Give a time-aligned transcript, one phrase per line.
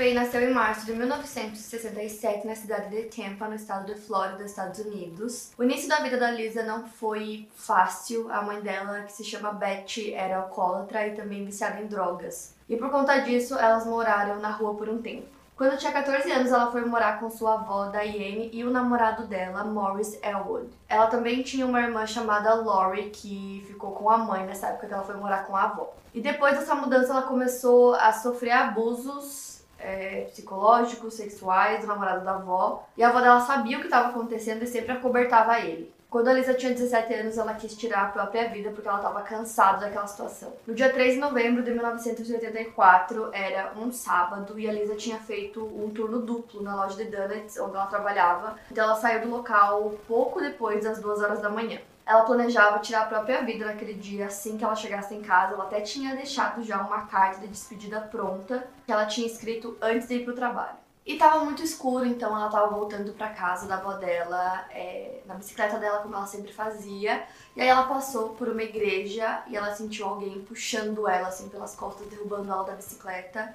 [0.00, 4.78] McVeigh nasceu em março de 1967 na cidade de Tampa, no estado de Flórida, Estados
[4.78, 5.52] Unidos.
[5.58, 8.32] O início da vida da Lisa não foi fácil.
[8.32, 12.54] A mãe dela, que se chama Betty, era alcoólatra e também viciada em drogas.
[12.66, 15.26] E por conta disso, elas moraram na rua por um tempo.
[15.54, 19.64] Quando tinha 14 anos, ela foi morar com sua avó, Diane, e o namorado dela,
[19.64, 20.70] Morris Elwood.
[20.88, 24.94] Ela também tinha uma irmã chamada Lori, que ficou com a mãe nessa época que
[24.94, 25.92] ela foi morar com a avó.
[26.14, 29.49] E depois dessa mudança, ela começou a sofrer abusos
[29.80, 32.86] é, psicológicos, sexuais do namorado da avó.
[32.96, 35.92] E a avó dela sabia o que estava acontecendo e sempre acobertava ele.
[36.10, 39.22] Quando a Lisa tinha 17 anos, ela quis tirar a própria vida porque ela estava
[39.22, 40.52] cansada daquela situação.
[40.66, 45.64] No dia 3 de novembro de 1984, era um sábado, e a Lisa tinha feito
[45.64, 48.56] um turno duplo na loja de donuts onde ela trabalhava.
[48.72, 51.78] Então ela saiu do local pouco depois das 2 horas da manhã.
[52.04, 55.54] Ela planejava tirar a própria vida naquele dia, assim que ela chegasse em casa.
[55.54, 60.08] Ela até tinha deixado já uma carta de despedida pronta, que ela tinha escrito antes
[60.08, 60.74] de ir pro trabalho.
[61.10, 65.34] E tava muito escuro, então ela tava voltando pra casa da avó dela, é, na
[65.34, 67.24] bicicleta dela, como ela sempre fazia.
[67.56, 71.74] E aí ela passou por uma igreja e ela sentiu alguém puxando ela, assim, pelas
[71.74, 73.52] costas, derrubando ela da bicicleta.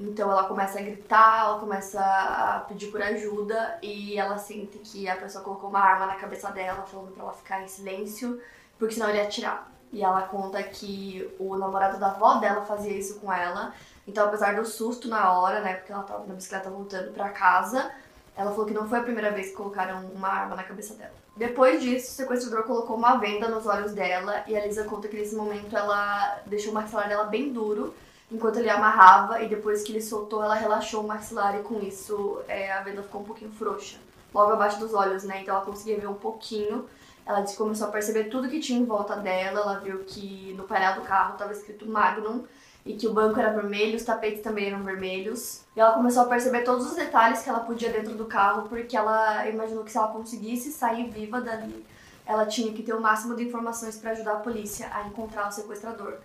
[0.00, 5.06] Então ela começa a gritar, ela começa a pedir por ajuda e ela sente que
[5.06, 8.40] a pessoa colocou uma arma na cabeça dela, falando pra ela ficar em silêncio,
[8.78, 9.70] porque senão ele ia atirar.
[9.92, 13.74] E ela conta que o namorado da avó dela fazia isso com ela.
[14.06, 17.90] Então, apesar do susto na hora, né, porque ela tava na bicicleta voltando para casa,
[18.36, 21.12] ela falou que não foi a primeira vez que colocaram uma arma na cabeça dela.
[21.36, 25.16] Depois disso, o sequestrador colocou uma venda nos olhos dela e a Lisa conta que
[25.16, 27.94] nesse momento ela deixou o maxilar dela bem duro
[28.30, 32.40] enquanto ele amarrava e depois que ele soltou, ela relaxou o maxilar e com isso
[32.48, 33.96] é, a venda ficou um pouquinho frouxa,
[34.32, 35.42] logo abaixo dos olhos, né?
[35.42, 36.86] Então ela conseguia ver um pouquinho.
[37.26, 39.60] Ela disse que começou a perceber tudo que tinha em volta dela.
[39.60, 42.44] Ela viu que no painel do carro estava escrito Magnum
[42.84, 45.62] e que o banco era vermelho, os tapetes também eram vermelhos.
[45.74, 48.96] E ela começou a perceber todos os detalhes que ela podia dentro do carro, porque
[48.96, 51.84] ela imaginou que se ela conseguisse sair viva dali,
[52.26, 55.52] ela tinha que ter o máximo de informações para ajudar a polícia a encontrar o
[55.52, 56.18] sequestrador.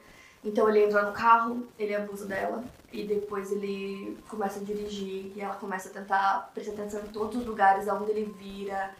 [0.44, 5.42] Então ele entra no carro, ele abusa dela e depois ele começa a dirigir e
[5.42, 8.92] ela começa a tentar prestar atenção em todos os lugares aonde ele vira,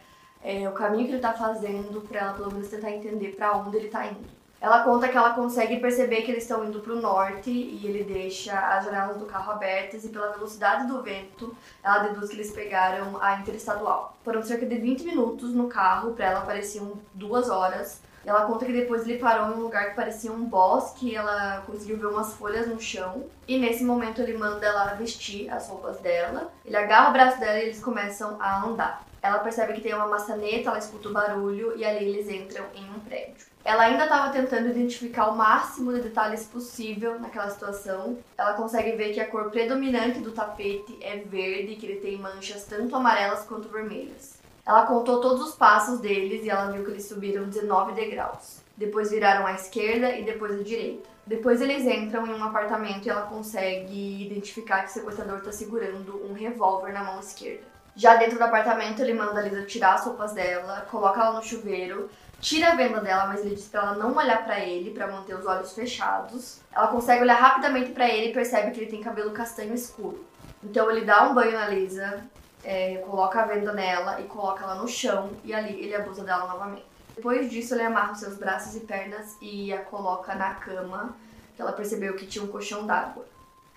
[0.42, 3.76] é, o caminho que ele tá fazendo para ela pelo menos tentar entender para onde
[3.76, 4.39] ele tá indo.
[4.60, 8.04] Ela conta que ela consegue perceber que eles estão indo para o norte e ele
[8.04, 12.52] deixa as janelas do carro abertas e pela velocidade do vento, ela deduz que eles
[12.52, 14.14] pegaram a interestadual.
[14.22, 18.02] Foram cerca de 20 minutos no carro, para ela pareciam duas horas.
[18.22, 21.96] Ela conta que depois ele parou em um lugar que parecia um bosque, ela conseguiu
[21.96, 23.24] ver umas folhas no chão.
[23.48, 26.52] E nesse momento ele manda ela vestir as roupas dela.
[26.66, 29.02] Ele agarra o braço dela e eles começam a andar.
[29.22, 32.84] Ela percebe que tem uma maçaneta, ela escuta o barulho e ali eles entram em
[32.90, 33.49] um prédio.
[33.64, 38.18] Ela ainda estava tentando identificar o máximo de detalhes possível naquela situação.
[38.36, 42.64] Ela consegue ver que a cor predominante do tapete é verde, que ele tem manchas
[42.64, 44.40] tanto amarelas quanto vermelhas.
[44.66, 48.60] Ela contou todos os passos deles e ela viu que eles subiram 19 degraus.
[48.76, 51.08] Depois viraram à esquerda e depois à direita.
[51.26, 56.24] Depois eles entram em um apartamento e ela consegue identificar que o sequestrador está segurando
[56.24, 57.62] um revólver na mão esquerda.
[57.94, 61.42] Já dentro do apartamento, ele manda a Lisa tirar as roupas dela, coloca ela no
[61.42, 62.08] chuveiro,
[62.40, 65.34] tira a venda dela, mas ele diz para ela não olhar para ele, para manter
[65.34, 66.60] os olhos fechados.
[66.72, 70.24] Ela consegue olhar rapidamente para ele e percebe que ele tem cabelo castanho escuro.
[70.62, 72.24] Então ele dá um banho na Lisa,
[72.64, 76.46] é, coloca a venda nela e coloca ela no chão e ali ele abusa dela
[76.46, 76.84] novamente.
[77.14, 81.14] Depois disso, ele amarra os seus braços e pernas e a coloca na cama,
[81.54, 83.26] que ela percebeu que tinha um colchão d'água.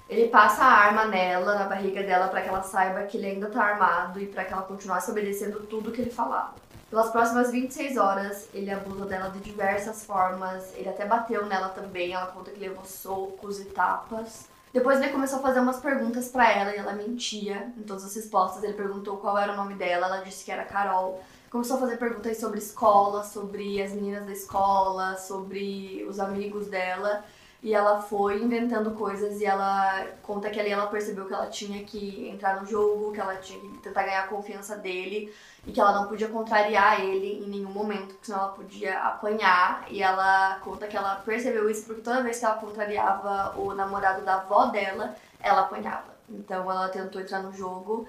[0.07, 3.49] Ele passa a arma nela, na barriga dela, para que ela saiba que ele ainda
[3.49, 6.53] tá armado e para que ela continuasse obedecendo tudo que ele falava.
[6.93, 10.71] Pelas próximas 26 horas, ele abusa dela de diversas formas.
[10.75, 12.13] Ele até bateu nela também.
[12.13, 14.47] Ela conta que levou socos e tapas.
[14.71, 18.15] Depois ele começou a fazer umas perguntas para ela e ela mentia em todas as
[18.15, 18.63] respostas.
[18.63, 21.19] Ele perguntou qual era o nome dela, ela disse que era Carol.
[21.49, 27.25] Começou a fazer perguntas sobre escola, sobre as meninas da escola, sobre os amigos dela.
[27.63, 31.81] E ela foi inventando coisas e ela conta que ali ela percebeu que ela tinha
[31.85, 35.33] que entrar no jogo, que ela tinha que tentar ganhar a confiança dele
[35.65, 39.85] e que ela não podia contrariar ele em nenhum momento, porque senão ela podia apanhar.
[39.89, 44.25] E ela conta que ela percebeu isso porque toda vez que ela contrariava o namorado
[44.25, 46.13] da avó dela, ela apanhava.
[46.29, 48.05] Então ela tentou entrar no jogo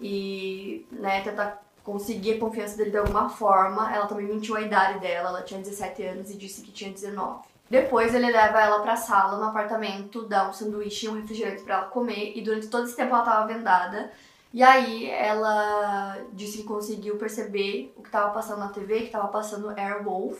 [0.00, 3.94] e né, tentar conseguir a confiança dele de alguma forma.
[3.94, 7.53] Ela também mentiu a idade dela, ela tinha 17 anos e disse que tinha 19.
[7.68, 11.76] Depois ele leva ela pra sala no apartamento, dá um sanduíche e um refrigerante para
[11.76, 14.12] ela comer, e durante todo esse tempo ela tava vendada.
[14.52, 19.28] E aí ela disse que conseguiu perceber o que tava passando na TV, que tava
[19.28, 20.38] passando Airwolf.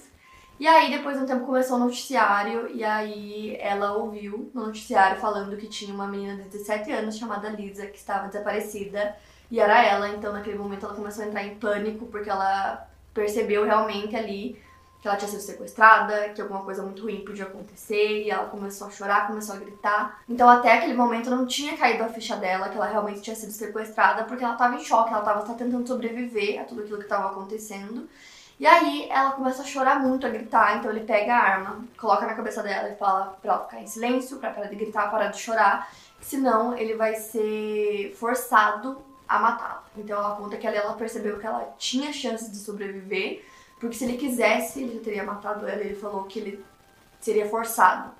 [0.60, 5.20] E aí depois de um tempo começou o noticiário, e aí ela ouviu no noticiário
[5.20, 9.16] falando que tinha uma menina de 17 anos chamada Lisa que estava desaparecida
[9.50, 13.64] e era ela, então naquele momento ela começou a entrar em pânico porque ela percebeu
[13.64, 14.60] realmente ali
[15.04, 18.86] que ela tinha sido sequestrada, que alguma coisa muito ruim podia acontecer, e ela começou
[18.86, 20.22] a chorar, começou a gritar.
[20.26, 23.52] Então até aquele momento não tinha caído a ficha dela que ela realmente tinha sido
[23.52, 27.32] sequestrada, porque ela estava em choque, ela estava tentando sobreviver a tudo aquilo que estava
[27.32, 28.08] acontecendo.
[28.58, 32.24] E aí ela começa a chorar muito, a gritar, então ele pega a arma, coloca
[32.24, 35.26] na cabeça dela e fala pra ela ficar em silêncio, pra parar de gritar, parar
[35.26, 35.86] de chorar,
[36.18, 38.96] senão ele vai ser forçado
[39.28, 39.84] a matá-la.
[39.98, 43.44] Então ela conta que ali ela percebeu que ela tinha chances de sobreviver,
[43.78, 45.80] porque se ele quisesse, ele já teria matado ela.
[45.80, 46.64] Ele falou que ele
[47.20, 48.12] seria forçado.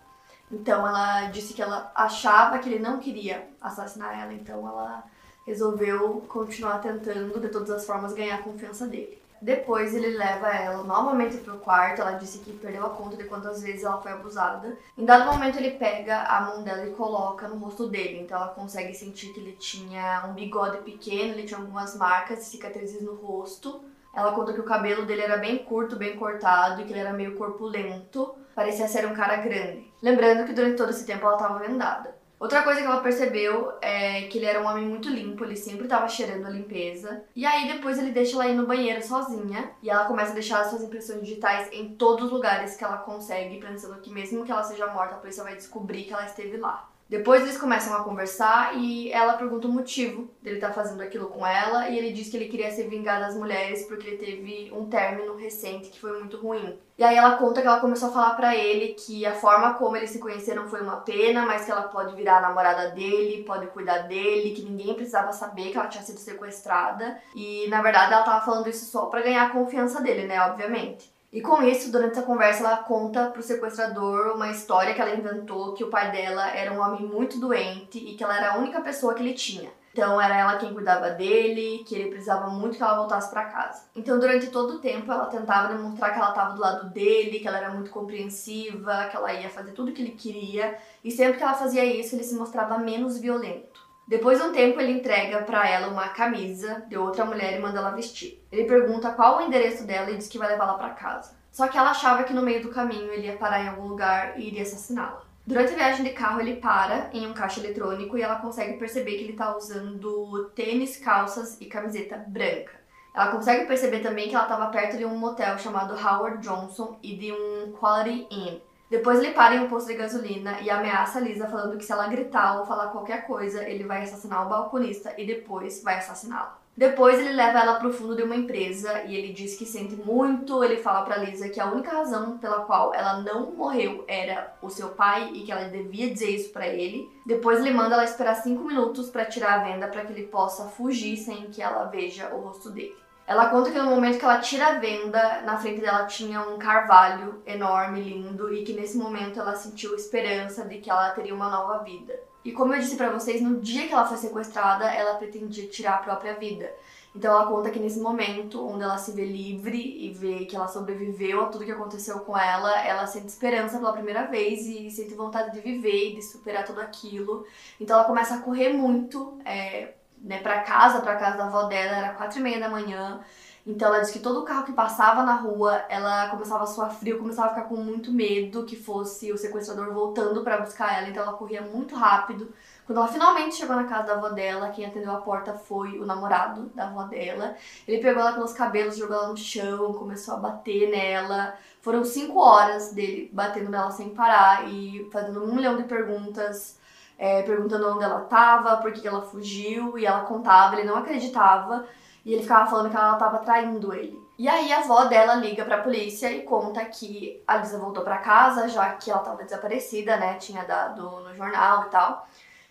[0.51, 5.05] Então ela disse que ela achava que ele não queria assassinar ela, então ela
[5.47, 9.23] resolveu continuar tentando de todas as formas ganhar a confiança dele.
[9.45, 12.00] Depois ele leva ela novamente pro quarto.
[12.00, 14.75] Ela disse que perdeu a conta de quantas vezes ela foi abusada.
[14.97, 18.21] Em dado momento ele pega a mão dela e coloca no rosto dele.
[18.21, 22.50] Então ela consegue sentir que ele tinha um bigode pequeno, ele tinha algumas marcas e
[22.53, 23.85] cicatrizes no rosto.
[24.14, 27.12] Ela conta que o cabelo dele era bem curto, bem cortado e que ele era
[27.12, 28.34] meio corpulento.
[28.55, 29.93] Parecia ser um cara grande.
[30.02, 32.14] Lembrando que durante todo esse tempo ela estava vendada.
[32.38, 35.84] Outra coisa que ela percebeu é que ele era um homem muito limpo, ele sempre
[35.84, 37.25] estava cheirando a limpeza.
[37.34, 40.61] E aí depois ele deixa ela ir no banheiro sozinha e ela começa a deixar
[40.61, 44.52] as suas impressões digitais em todos os lugares que ela consegue, pensando que mesmo que
[44.52, 46.88] ela seja morta, a polícia vai descobrir que ela esteve lá.
[47.09, 51.29] Depois eles começam a conversar e ela pergunta o motivo dele estar tá fazendo aquilo
[51.29, 54.73] com ela e ele diz que ele queria se vingar das mulheres porque ele teve
[54.73, 56.79] um término recente que foi muito ruim.
[56.97, 59.97] E aí ela conta que ela começou a falar para ele que a forma como
[59.97, 63.67] eles se conheceram foi uma pena, mas que ela pode virar a namorada dele, pode
[63.67, 67.21] cuidar dele, que ninguém precisava saber que ela tinha sido sequestrada.
[67.35, 71.13] E na verdade ela tava falando isso só para ganhar a confiança dele, né, obviamente.
[71.35, 75.75] E com isso, durante essa conversa, ela conta pro sequestrador uma história que ela inventou
[75.75, 78.81] que o pai dela era um homem muito doente e que ela era a única
[78.81, 79.69] pessoa que ele tinha.
[79.93, 83.83] Então era ela quem cuidava dele, que ele precisava muito que ela voltasse para casa.
[83.97, 87.49] Então durante todo o tempo ela tentava demonstrar que ela estava do lado dele, que
[87.49, 91.39] ela era muito compreensiva, que ela ia fazer tudo o que ele queria, e sempre
[91.39, 93.84] que ela fazia isso, ele se mostrava menos violento.
[94.06, 97.79] Depois de um tempo, ele entrega para ela uma camisa de outra mulher e manda
[97.79, 98.45] ela vestir.
[98.53, 101.35] Ele pergunta qual o endereço dela e diz que vai levá-la para casa.
[101.51, 104.39] Só que ela achava que no meio do caminho ele ia parar em algum lugar
[104.39, 105.23] e iria assassiná-la.
[105.47, 109.12] Durante a viagem de carro, ele para em um caixa eletrônico e ela consegue perceber
[109.12, 112.73] que ele tá usando tênis, calças e camiseta branca.
[113.15, 117.17] Ela consegue perceber também que ela estava perto de um motel chamado Howard Johnson e
[117.17, 118.61] de um Quality Inn.
[118.91, 121.93] Depois ele para em um posto de gasolina e ameaça a Lisa falando que se
[121.93, 126.65] ela gritar ou falar qualquer coisa, ele vai assassinar o balconista e depois vai assassiná-la.
[126.77, 130.63] Depois ele leva ela pro fundo de uma empresa e ele diz que sente muito.
[130.65, 134.69] Ele fala para Lisa que a única razão pela qual ela não morreu era o
[134.69, 137.09] seu pai e que ela devia dizer isso para ele.
[137.25, 140.65] Depois ele manda ela esperar cinco minutos para tirar a venda para que ele possa
[140.65, 143.04] fugir sem que ela veja o rosto dele.
[143.26, 146.59] Ela conta que no momento que ela tira a venda, na frente dela tinha um
[146.59, 151.49] carvalho enorme, lindo, e que nesse momento ela sentiu esperança de que ela teria uma
[151.49, 152.14] nova vida.
[152.45, 155.95] E como eu disse para vocês, no dia que ela foi sequestrada, ela pretendia tirar
[155.95, 156.71] a própria vida.
[157.16, 160.69] Então ela conta que nesse momento, onde ela se vê livre e vê que ela
[160.69, 165.14] sobreviveu a tudo que aconteceu com ela, ela sente esperança pela primeira vez e sente
[165.14, 167.47] vontade de viver e de superar tudo aquilo.
[167.81, 171.99] Então ela começa a correr muito, é, né, para casa, para casa da avó dela,
[171.99, 173.21] era quatro e meia da manhã.
[173.66, 177.19] Então ela disse que todo carro que passava na rua, ela começava a suar frio,
[177.19, 181.23] começava a ficar com muito medo que fosse o sequestrador voltando para buscar ela, então
[181.23, 182.52] ela corria muito rápido.
[182.87, 186.04] Quando ela finalmente chegou na casa da avó dela, quem atendeu a porta foi o
[186.04, 187.57] namorado da avó dela.
[187.88, 191.54] Ele pegou ela pelos cabelos, jogou ela no chão, começou a bater nela.
[191.81, 196.78] Foram cinco horas dele batendo nela sem parar e fazendo um milhão de perguntas
[197.18, 201.87] é, perguntando onde ela estava, por que ela fugiu, e ela contava, ele não acreditava,
[202.25, 204.23] e ele ficava falando que ela estava traindo ele.
[204.37, 208.18] E aí a avó dela liga pra polícia e conta que a Lisa voltou para
[208.18, 210.35] casa, já que ela estava desaparecida, né?
[210.35, 212.26] Tinha dado no jornal e tal.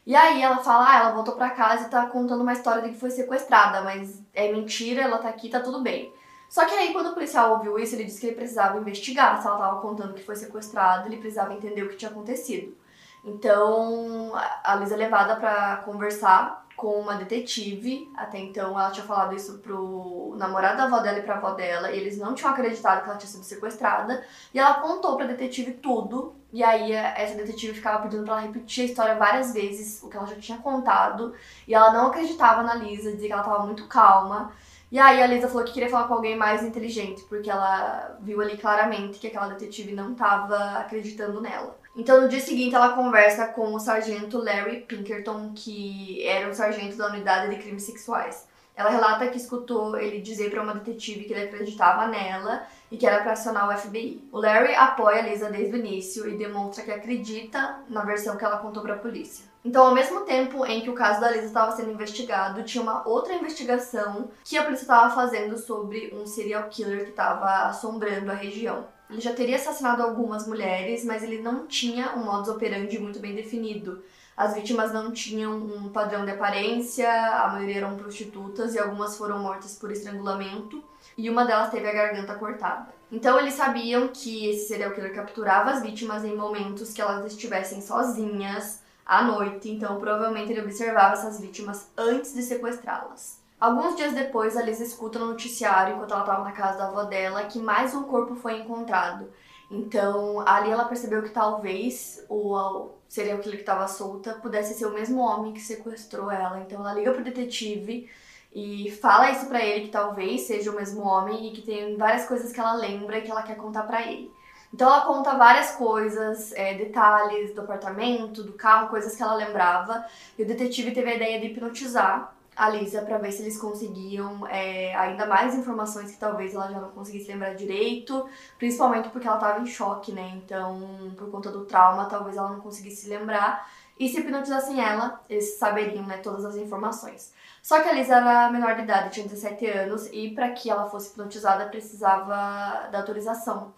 [0.05, 2.89] E aí ela fala, ah, ela voltou para casa e tá contando uma história de
[2.89, 6.13] que foi sequestrada, mas é mentira, ela tá aqui, tá tudo bem.
[6.49, 9.47] Só que aí quando o policial ouviu isso, ele disse que ele precisava investigar se
[9.47, 12.75] ela tava contando que foi sequestrada, ele precisava entender o que tinha acontecido.
[13.23, 14.31] Então
[14.63, 18.11] a Lisa é levada para conversar com uma detetive.
[18.17, 21.91] Até então ela tinha falado isso pro namorado da avó dela e pra avó dela.
[21.91, 24.23] E eles não tinham acreditado que ela tinha sido sequestrada.
[24.53, 26.35] E ela contou pra detetive tudo.
[26.51, 30.17] E aí essa detetive ficava pedindo pra ela repetir a história várias vezes, o que
[30.17, 31.33] ela já tinha contado.
[31.67, 34.51] E ela não acreditava na Lisa, dizia que ela tava muito calma.
[34.91, 38.39] E aí a Lisa falou que queria falar com alguém mais inteligente, porque ela viu
[38.39, 41.82] ali claramente que aquela detetive não tava acreditando nela.
[41.95, 46.97] Então, no dia seguinte, ela conversa com o sargento Larry Pinkerton, que era um sargento
[46.97, 48.47] da unidade de crimes sexuais.
[48.75, 53.05] Ela relata que escutou ele dizer para uma detetive que ele acreditava nela e que
[53.05, 54.27] era para acionar o FBI.
[54.31, 58.43] O Larry apoia a Lisa desde o início e demonstra que acredita na versão que
[58.43, 59.45] ela contou para a polícia.
[59.63, 63.07] Então, ao mesmo tempo em que o caso da Lisa estava sendo investigado, tinha uma
[63.07, 68.35] outra investigação que a polícia estava fazendo sobre um serial killer que estava assombrando a
[68.35, 68.87] região.
[69.09, 73.35] Ele já teria assassinado algumas mulheres, mas ele não tinha um modus operandi muito bem
[73.35, 74.03] definido.
[74.35, 79.37] As vítimas não tinham um padrão de aparência, a maioria eram prostitutas e algumas foram
[79.39, 80.83] mortas por estrangulamento,
[81.15, 82.87] e uma delas teve a garganta cortada.
[83.11, 87.79] Então eles sabiam que esse serial killer capturava as vítimas em momentos que elas estivessem
[87.79, 93.42] sozinhas, à noite, então provavelmente ele observava essas vítimas antes de sequestrá-las.
[93.63, 97.05] Alguns dias depois, a Liz escuta no noticiário, enquanto ela estava na casa da avó
[97.05, 99.31] dela, que mais um corpo foi encontrado.
[99.71, 104.93] Então, ali ela percebeu que talvez o serial killer que estava solta pudesse ser o
[104.93, 106.59] mesmo homem que sequestrou ela.
[106.59, 108.09] Então, ela liga pro detetive
[108.53, 112.27] e fala isso para ele que talvez seja o mesmo homem e que tem várias
[112.27, 114.29] coisas que ela lembra e que ela quer contar para ele.
[114.73, 120.03] Então ela conta várias coisas, é, detalhes do apartamento, do carro, coisas que ela lembrava.
[120.37, 124.47] E o detetive teve a ideia de hipnotizar a Lisa para ver se eles conseguiam
[124.47, 129.37] é, ainda mais informações que talvez ela já não conseguisse lembrar direito, principalmente porque ela
[129.37, 130.33] estava em choque, né?
[130.35, 133.67] Então, por conta do trauma, talvez ela não conseguisse lembrar.
[133.99, 137.33] E se hipnotizassem ela, eles saberiam né, todas as informações.
[137.61, 140.89] Só que a Lisa era menor de idade, tinha 17 anos, e para que ela
[140.89, 143.73] fosse hipnotizada precisava da autorização.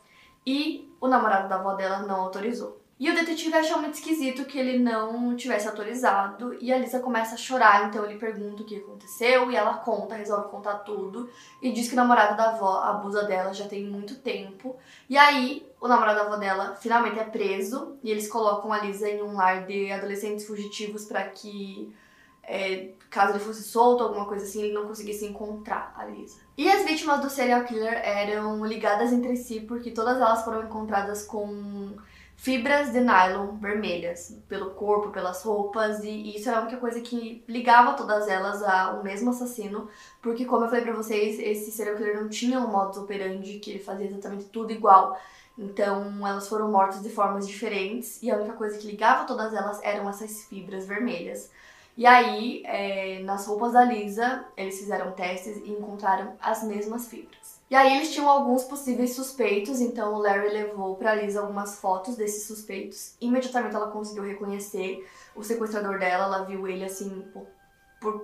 [0.46, 2.85] E o namorado da avó dela não autorizou.
[2.98, 6.56] E o detetive achou muito esquisito que ele não tivesse autorizado.
[6.62, 10.16] E a Lisa começa a chorar, então ele pergunta o que aconteceu e ela conta,
[10.16, 11.30] resolve contar tudo.
[11.62, 14.78] E diz que o namorado da avó abusa dela já tem muito tempo.
[15.10, 19.10] E aí o namorado da avó dela finalmente é preso e eles colocam a Lisa
[19.10, 21.94] em um lar de adolescentes fugitivos para que,
[22.44, 26.40] é, caso ele fosse solto, alguma coisa assim, ele não conseguisse encontrar a Lisa.
[26.58, 31.26] E as vítimas do serial killer eram ligadas entre si porque todas elas foram encontradas
[31.26, 31.98] com
[32.36, 37.44] fibras de nylon vermelhas pelo corpo, pelas roupas, e isso era a única coisa que
[37.48, 39.90] ligava todas elas ao mesmo assassino,
[40.22, 43.72] porque como eu falei pra vocês, esse serial killer não tinha um modus operandi que
[43.72, 45.20] ele fazia exatamente tudo igual.
[45.58, 49.82] Então elas foram mortas de formas diferentes e a única coisa que ligava todas elas
[49.82, 51.50] eram essas fibras vermelhas.
[51.98, 57.45] E aí, é, nas roupas da Lisa, eles fizeram testes e encontraram as mesmas fibras.
[57.70, 62.16] E aí eles tinham alguns possíveis suspeitos, então o Larry levou para Lisa algumas fotos
[62.16, 63.16] desses suspeitos.
[63.20, 65.04] Imediatamente ela conseguiu reconhecer
[65.36, 67.48] o sequestrador dela, ela viu ele assim por,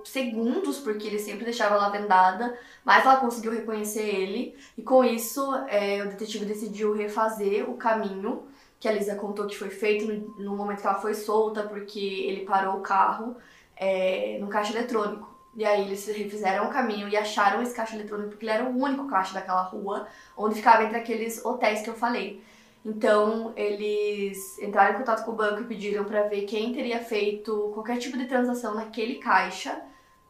[0.04, 4.56] segundos, porque ele sempre deixava ela vendada, mas ela conseguiu reconhecer ele.
[4.78, 8.44] E com isso, é, o detetive decidiu refazer o caminho
[8.78, 11.98] que a Lisa contou que foi feito no, no momento que ela foi solta, porque
[12.00, 13.36] ele parou o carro
[13.76, 15.31] é, no caixa eletrônico.
[15.54, 18.76] E aí eles refizeram o caminho e acharam esse caixa eletrônico porque ele era o
[18.76, 20.06] único caixa daquela rua,
[20.36, 22.42] onde ficava entre aqueles hotéis que eu falei.
[22.84, 27.70] Então eles entraram em contato com o banco e pediram para ver quem teria feito
[27.74, 29.80] qualquer tipo de transação naquele caixa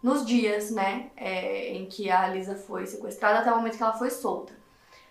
[0.03, 3.93] nos dias, né, é, em que a Lisa foi sequestrada até o momento que ela
[3.93, 4.53] foi solta.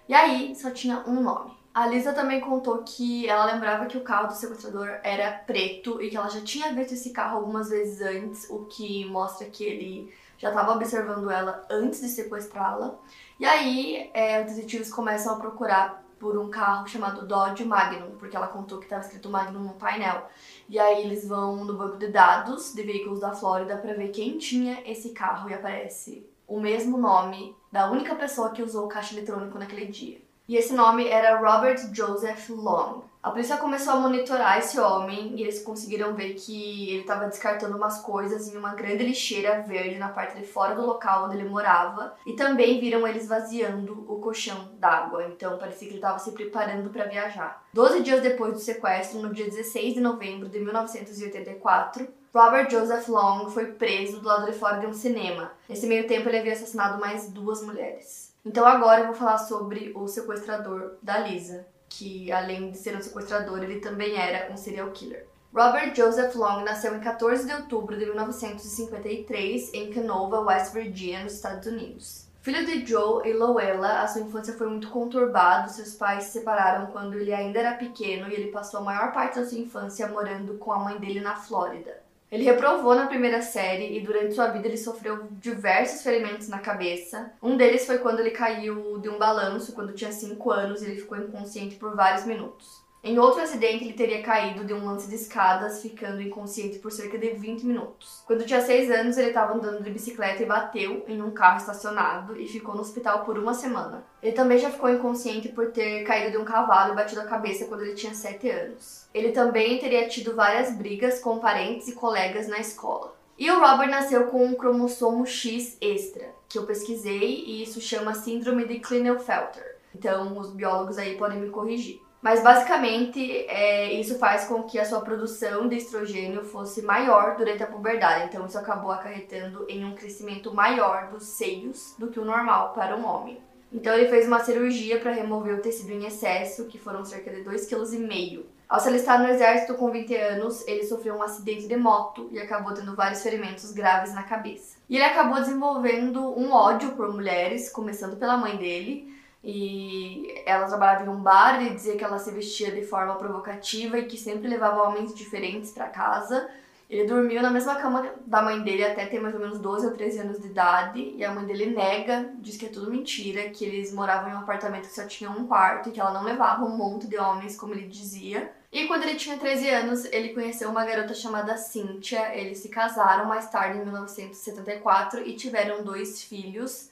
[0.07, 1.60] E aí só tinha um nome.
[1.73, 6.09] A Lisa também contou que ela lembrava que o carro do sequestrador era preto e
[6.09, 10.13] que ela já tinha visto esse carro algumas vezes antes, o que mostra que ele
[10.37, 12.95] já estava observando ela antes de sequestrá-la.
[13.39, 18.35] E aí, é, os detetives começam a procurar por um carro chamado Dodge Magnum, porque
[18.35, 20.27] ela contou que estava escrito Magnum no painel.
[20.67, 24.37] E aí eles vão no banco de dados de veículos da Flórida para ver quem
[24.37, 29.15] tinha esse carro e aparece o mesmo nome da única pessoa que usou o caixa
[29.15, 33.03] eletrônico naquele dia e esse nome era Robert Joseph Long.
[33.23, 37.77] A polícia começou a monitorar esse homem e eles conseguiram ver que ele estava descartando
[37.77, 41.47] umas coisas em uma grande lixeira verde na parte de fora do local onde ele
[41.47, 46.33] morava e também viram ele esvaziando o colchão d'água, então parecia que ele estava se
[46.33, 47.63] preparando para viajar.
[47.71, 53.49] Doze dias depois do sequestro, no dia 16 de novembro de 1984, Robert Joseph Long
[53.49, 55.53] foi preso do lado de fora de um cinema.
[55.69, 58.30] Nesse meio tempo, ele havia assassinado mais duas mulheres.
[58.43, 63.01] Então agora eu vou falar sobre o sequestrador da Lisa, que além de ser um
[63.01, 65.27] sequestrador, ele também era um serial killer.
[65.53, 71.33] Robert Joseph Long nasceu em 14 de outubro de 1953 em Canova, West Virginia, nos
[71.33, 72.31] Estados Unidos.
[72.41, 75.67] Filho de Joe e Lowella, a sua infância foi muito conturbada.
[75.67, 79.39] Seus pais se separaram quando ele ainda era pequeno e ele passou a maior parte
[79.39, 82.01] da sua infância morando com a mãe dele na Flórida.
[82.31, 87.33] Ele reprovou na primeira série e durante sua vida ele sofreu diversos ferimentos na cabeça.
[87.43, 91.01] Um deles foi quando ele caiu de um balanço quando tinha 5 anos e ele
[91.01, 92.80] ficou inconsciente por vários minutos.
[93.03, 97.17] Em outro acidente, ele teria caído de um lance de escadas, ficando inconsciente por cerca
[97.17, 98.21] de 20 minutos.
[98.27, 102.39] Quando tinha 6 anos, ele estava andando de bicicleta e bateu em um carro estacionado
[102.39, 104.05] e ficou no hospital por uma semana.
[104.21, 107.65] Ele também já ficou inconsciente por ter caído de um cavalo e batido a cabeça
[107.65, 109.07] quando ele tinha 7 anos.
[109.11, 113.15] Ele também teria tido várias brigas com parentes e colegas na escola.
[113.35, 118.13] E o Robert nasceu com um cromossomo X extra, que eu pesquisei e isso chama
[118.13, 119.79] Síndrome de Klinefelter.
[119.95, 121.99] Então, os biólogos aí podem me corrigir.
[122.21, 127.63] Mas basicamente é, isso faz com que a sua produção de estrogênio fosse maior durante
[127.63, 128.25] a puberdade.
[128.25, 132.95] Então isso acabou acarretando em um crescimento maior dos seios do que o normal para
[132.95, 133.39] um homem.
[133.73, 137.41] Então ele fez uma cirurgia para remover o tecido em excesso, que foram cerca de
[137.41, 138.45] 2,5 kg.
[138.67, 142.39] Ao se alistar no exército com 20 anos, ele sofreu um acidente de moto e
[142.39, 144.77] acabou tendo vários ferimentos graves na cabeça.
[144.89, 149.10] E ele acabou desenvolvendo um ódio por mulheres, começando pela mãe dele,
[149.43, 153.97] e ela trabalhava em um bar e dizia que ela se vestia de forma provocativa
[153.97, 156.47] e que sempre levava homens diferentes para casa.
[156.87, 159.93] Ele dormiu na mesma cama da mãe dele até ter mais ou menos 12 ou
[159.93, 163.63] 13 anos de idade e a mãe dele nega, diz que é tudo mentira, que
[163.63, 166.65] eles moravam em um apartamento que só tinha um quarto e que ela não levava
[166.65, 168.51] um monte de homens, como ele dizia.
[168.73, 172.35] E quando ele tinha 13 anos, ele conheceu uma garota chamada Cynthia.
[172.35, 176.90] Eles se casaram mais tarde, em 1974, e tiveram dois filhos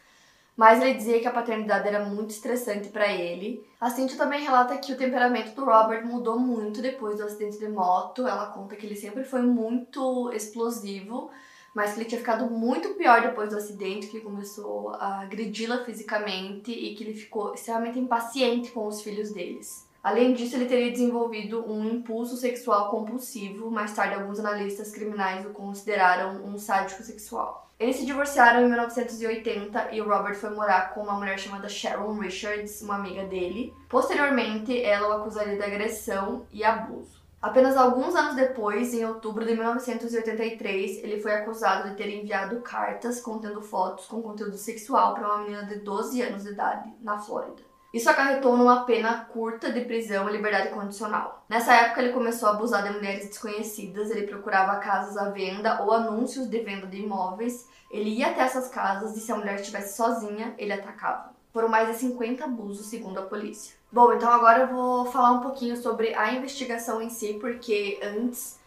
[0.59, 3.65] mas ele dizia que a paternidade era muito estressante para ele.
[3.79, 7.69] A Cintia também relata que o temperamento do Robert mudou muito depois do acidente de
[7.69, 8.27] moto.
[8.27, 11.31] Ela conta que ele sempre foi muito explosivo,
[11.73, 15.85] mas que ele tinha ficado muito pior depois do acidente, que ele começou a agredi-la
[15.85, 19.87] fisicamente e que ele ficou extremamente impaciente com os filhos deles.
[20.03, 23.71] Além disso, ele teria desenvolvido um impulso sexual compulsivo.
[23.71, 27.68] Mais tarde, alguns analistas criminais o consideraram um sádico sexual.
[27.79, 32.19] Eles se divorciaram em 1980 e o Robert foi morar com uma mulher chamada Sharon
[32.19, 33.73] Richards, uma amiga dele.
[33.87, 37.23] Posteriormente, ela o acusaria de agressão e abuso.
[37.41, 43.21] Apenas alguns anos depois, em outubro de 1983, ele foi acusado de ter enviado cartas
[43.21, 47.68] contendo fotos com conteúdo sexual para uma menina de 12 anos de idade na Flórida.
[47.91, 51.43] Isso acarretou numa pena curta de prisão e liberdade condicional.
[51.49, 55.91] Nessa época, ele começou a abusar de mulheres desconhecidas, ele procurava casas à venda ou
[55.91, 59.97] anúncios de venda de imóveis, ele ia até essas casas e se a mulher estivesse
[59.97, 61.33] sozinha, ele atacava.
[61.51, 63.75] Foram mais de 50 abusos, segundo a polícia.
[63.91, 68.58] Bom, então agora eu vou falar um pouquinho sobre a investigação em si, porque antes